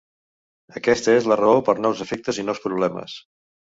[0.79, 3.25] Aquesta és la raó per nous efectes i nous problemes.